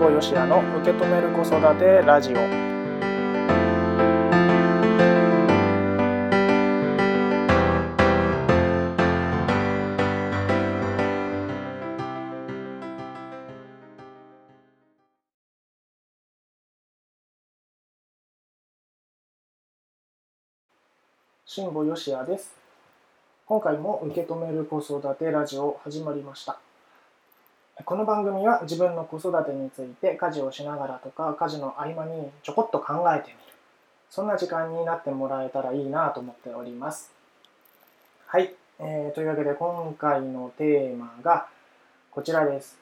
[0.00, 2.36] 保よしやの受け止める子育てラジオ。
[21.44, 22.56] 辛坊よしやです。
[23.44, 26.58] 今回も受け止める子育てラジオ始まりました。
[27.84, 33.38] この番組は自分の子育てについて家事をしながらとか家事の合間にちょこっと考えてみる。
[34.10, 37.12] そんな時間になってもらえたらいいなと思っております。
[38.26, 41.46] はい、えー、というわけで今回のテーマが
[42.10, 42.76] こちらです。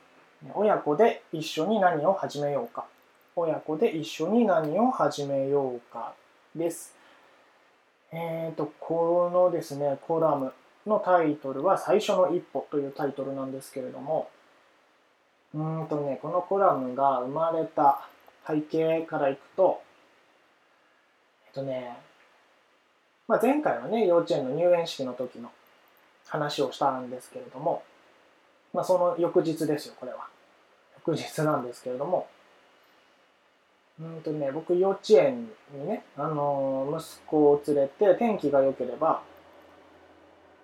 [0.54, 2.86] 親子で一緒に何を始めようか。
[3.36, 6.14] 親子で一緒に何を始めようか
[6.56, 6.96] です。
[8.10, 10.52] えっ、ー、と、このですね、コラム
[10.86, 14.30] のタイトルは最初の一歩というタイトルなんですけれども、
[15.58, 18.08] うんとね、このコラムが生まれた
[18.46, 19.82] 背景からいくと、
[21.48, 21.98] えっとね、
[23.26, 25.50] まあ、前回はね、幼稚園の入園式の時の
[26.28, 27.82] 話をしたんですけれども、
[28.72, 30.28] まあ、その翌日ですよ、これは。
[31.04, 32.28] 翌日なんですけれども、
[34.00, 39.22] うんとね、僕幼稚園にね、あのー、息子を連れて天気が良ければ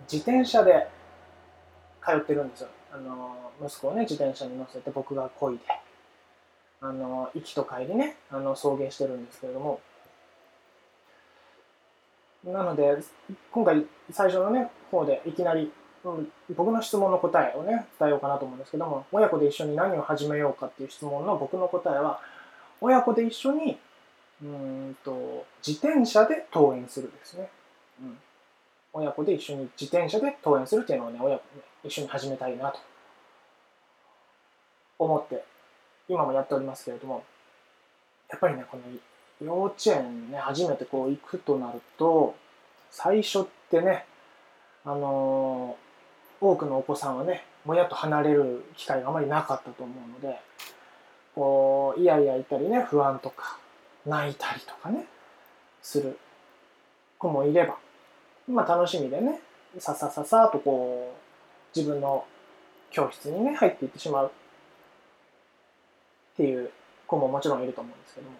[0.02, 0.86] 自転車で
[2.04, 2.68] 通ってるんですよ。
[2.94, 5.64] あの、息子をね自転車に乗せて僕が漕いで、
[6.80, 9.80] あの、行きと帰りねあの送迎してるんですけれども。
[12.44, 12.98] なので
[13.50, 15.72] 今回最初のね方でいきなり、
[16.04, 22.20] うん、僕の質問の答えをね伝えようかなと思うんですけども親子で一緒に何を始めようかっていう質問の僕の答えは
[22.80, 23.78] 親子で一緒に
[24.42, 27.48] うんと自転車で登園するですね、
[28.02, 28.18] うん、
[28.92, 32.78] 親子で一緒に自転車で登園するっていうのをね親子で一緒に始めたいなと。
[34.98, 35.44] 思って
[36.08, 37.24] 今もやっておりますけれども
[38.30, 38.82] やっぱりねこの
[39.44, 42.34] 幼稚園にね初めてこう行くとなると
[42.90, 44.04] 最初ってね
[44.84, 50.38] あのー、多くのお子さんはね親と離れる機会があまりなかったと思うので
[51.34, 53.58] こういやいやいたりね不安とか
[54.06, 55.06] 泣いたりとかね
[55.82, 56.18] する
[57.18, 57.76] 子もいれば、
[58.48, 59.40] まあ、楽しみでね
[59.78, 61.23] ささささとこう
[61.74, 62.24] 自分の
[62.90, 64.30] 教室にね入っていってしまうっ
[66.36, 66.70] ていう
[67.06, 68.36] 子ももちろんいると思うんですけども。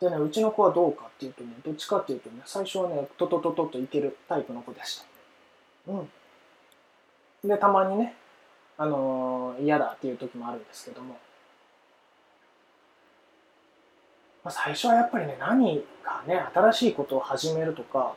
[0.00, 5.92] でね、うちの子はどうかっていうとね、どっちかっていうとね、最初はね、トトトトといけるタイプの子でした。
[5.92, 7.48] うん。
[7.48, 8.14] で、たまにね、
[8.76, 11.18] あのー、嫌だっていう時もあるんですけども、
[14.44, 18.14] まあ、最初はやっぱりね何かね新しいことを始めるとか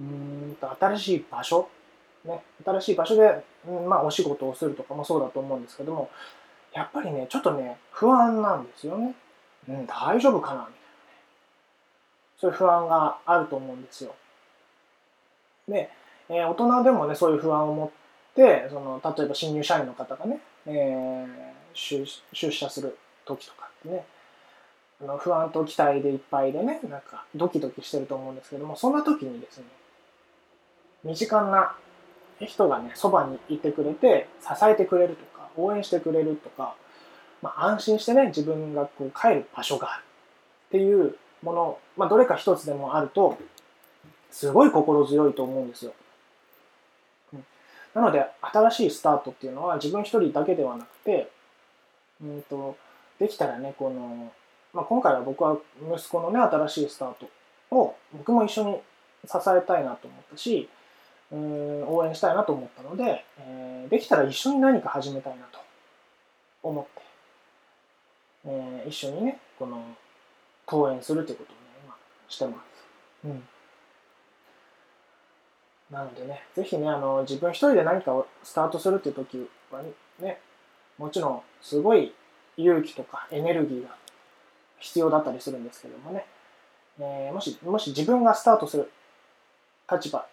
[0.00, 1.68] うんと新しい場所
[2.24, 6.10] ね新しい場所で、うんまあ、お仕事をするとかもそうだと思うんですけども
[6.74, 9.14] やっぱりねちょっとね不安なんですよね、
[9.68, 10.74] うん、大丈夫かなみたいなね。
[12.36, 14.14] そういう不安があると思うんですよ。
[15.68, 15.90] で、
[16.28, 17.90] えー、大人でもねそういう不安を持っ
[18.34, 21.26] てその例えば新入社員の方がね、えー、
[21.74, 24.04] 出出社する時とかってね
[25.00, 29.64] あの不安と期待でいっぱいでねなんかドキドキしてると思うんですけどもそんな時にですね
[31.04, 31.76] 身近な
[32.44, 36.74] 人がねそばにいてくれて支えてくれるとか応援してくれるとか、
[37.42, 43.38] まあ、安心してね自分がこう帰る場所があるっていうもの、まあ、どれか一つでもあると
[44.30, 45.92] すごい心強いと思うんですよ。
[47.94, 51.30] なので、新しいスタートっていうのは自分一人だけではなくて、
[52.20, 52.76] うんと、
[53.20, 54.32] できたらね、この、
[54.72, 55.56] まあ、今回は僕は
[55.94, 57.28] 息子のね、新しいスタート
[57.70, 58.80] を僕も一緒に
[59.24, 60.68] 支えたいなと思ったし、
[61.32, 65.58] うん応援したいなと思ったので、えー、できたら一緒に何か始めたいなと
[66.62, 67.02] 思って、
[68.46, 69.82] えー、一緒にね、この、
[70.66, 71.94] 登園するということをね、今
[72.28, 73.26] してます。
[73.26, 73.42] うん
[75.90, 79.82] なのでね、ぜひね、あの、自分一人で何かをスタートするっていう時は
[80.18, 80.40] ね、
[80.98, 82.12] もちろんすごい
[82.56, 83.94] 勇気とかエネルギーが
[84.78, 86.26] 必要だったりするんですけどもね、
[86.98, 88.90] えー、もし、もし自分がスタートする
[89.90, 90.26] 立場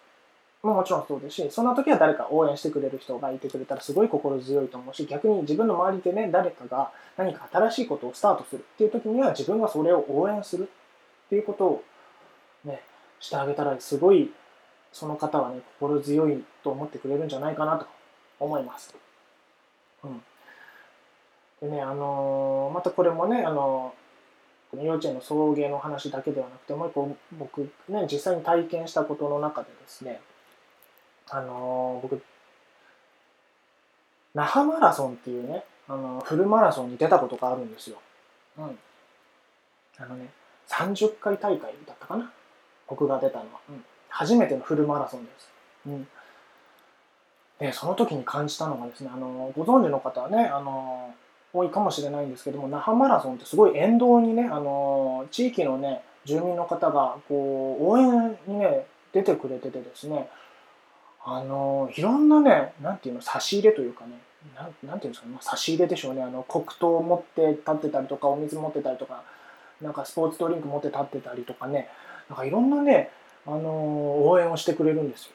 [0.62, 10.68] ももちろんそうですし、そんな時は誰か応援してくれる人がいてくれたらすごい心強いと思うし、逆に自分の周りでね、誰かが何か新しいことをスタートするっていう時には自分がそれを応援する
[11.26, 11.84] っていうことを
[12.64, 12.80] ね、
[13.18, 14.30] してあげたらすごい
[14.92, 17.86] その方はね、心強いと思ってくれるんじゃないかなと
[18.38, 18.94] 思います。
[20.04, 20.22] うん。
[21.60, 30.20] でね、あのー、またこれもね、あのー、この幼稚園の送迎の話だけではなくて、もう一個僕ね、実際に体験したことの中でですね、
[31.30, 32.22] あのー、僕、
[34.34, 37.98] 那覇マラソンっていうね、あのフルマラソンに出たことがあるんですよ。
[38.58, 38.78] うん。
[39.98, 40.28] あのね、
[40.68, 42.32] 30回大会だったかな？
[42.88, 43.60] 僕が出たのは。
[43.68, 43.84] うん。
[44.08, 45.50] 初めてのフルマラソンです。
[45.86, 46.08] うん。
[47.58, 51.14] で、その時に感じたのがですね、あの、ご存知の方はね、あの、
[51.52, 60.28] 多いかもしれないんですけども、那覇マラソンってすごい沿道にね、あの、地域のね、住民の方が、こう、応援にね、出てくれててですね、
[61.24, 64.18] あの、いろんなね、なんていうの、差し入れというかね、
[64.56, 69.22] ななんていうんですか、ま、差し入れでしょうね、あの、黒糖を持って立ってたりとか、お水持ってたりとか、
[69.80, 71.88] なんかスポーツドリンク持って立ってたりとかね、
[72.28, 73.10] なんかいろんなね、
[73.46, 75.32] あの応援をしてくれるんですよ。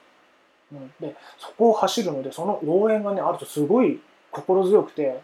[0.74, 4.00] うん、で、そこを走るので、その応援がね、あるとすごい
[4.32, 5.22] 心強くて、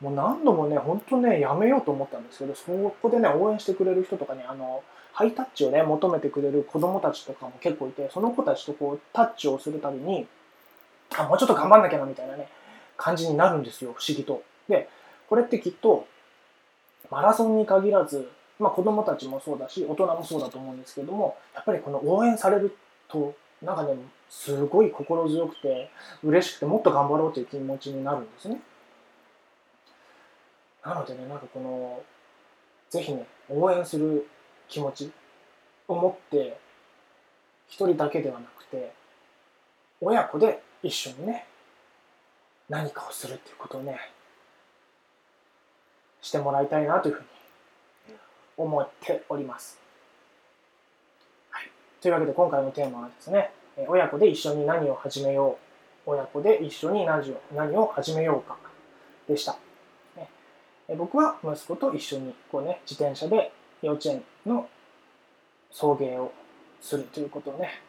[0.00, 2.70] もう何度もね、本当ね、やめようと思ったんですけど、そ
[3.02, 10.28] こでね、応援してくれる人とかね、あの、ハイタッチをね、求めてくれる子供たちとかも結構いて、その子たちとこう、タッチをするたびに、
[11.16, 12.48] あ、もうちょっと頑張んなきゃな、みたいなね、
[12.96, 14.42] 感じになるんですよ、不思議と。
[14.68, 14.88] で、
[15.28, 16.06] これってきっと、
[17.10, 18.30] マラソンに限らず、
[18.60, 22.76] まあ子供たちもそうだし、大人もそうだと思うんですけども、やっぱりこの応援される
[23.08, 23.96] と、なんかね、
[24.30, 25.90] すごい心強くて、
[26.22, 28.60] 嬉しくて、もっと頑張ろうという気持ちになるんですね。
[30.84, 32.02] なのでね、なんかこの、
[32.90, 34.26] ぜひね、応援する
[34.68, 35.12] 気持ち
[35.86, 36.58] を持って、
[37.68, 38.92] 一人だけではなくて、
[40.00, 41.46] 親子で一緒にね、
[42.68, 43.98] 何かをするっていうことをね、
[46.20, 47.26] してもらいたいなというふうに
[48.56, 49.78] 思っております。
[51.50, 51.70] はい、
[52.00, 53.52] というわけで今回のテーマはですね、
[53.86, 55.58] 親子で一緒に何を始めよ
[56.06, 58.56] う、親子で一緒に何を何を始めようか
[59.28, 59.56] でした。
[60.96, 63.52] 僕は息子と一緒にこう、ね、自転車で
[63.82, 64.68] 幼稚園の
[65.70, 66.32] 送迎を
[66.80, 67.82] するということをね、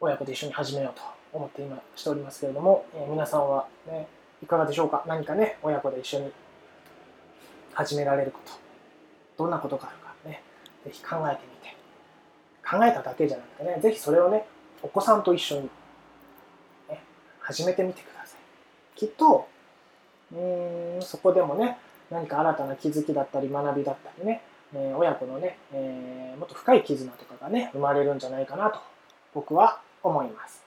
[0.00, 1.02] 親子で一緒に始めようと
[1.32, 4.08] 思って今しておりますけれども、えー、皆さんは、ね、
[4.42, 5.04] いかがでしょうか？
[5.06, 6.32] 何かね、親子で一緒に
[7.72, 8.52] 始められること、
[9.44, 10.42] どんなことがあるかね、
[10.84, 11.76] ぜひ考えてみて、
[12.68, 14.44] 考えただけじゃなくてね、ぜひそれをね、
[14.82, 15.70] お子さんと一緒に、
[16.88, 17.00] ね、
[17.38, 18.98] 始めてみてください。
[18.98, 19.46] きっと、
[20.32, 21.78] うんそこでもね
[22.10, 24.42] 何か新たな気づきだったり学びだったりね、
[24.74, 28.80] えー、親子のね、えー、もっと深い絆とかがね生まれるんじゃないかなと
[29.34, 30.62] 僕は思います。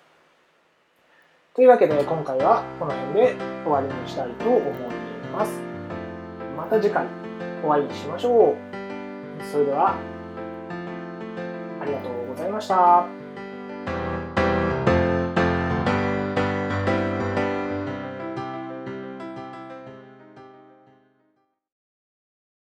[1.56, 4.74] というわけで今回はこの辺で終わりにしたいと思い
[5.32, 5.52] ます。
[6.58, 7.06] また次回
[7.64, 9.44] お会いしましょう。
[9.52, 9.96] それでは
[11.82, 13.23] ありがとうございました。